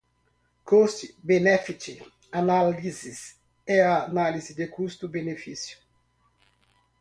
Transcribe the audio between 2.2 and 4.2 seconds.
Analysis é a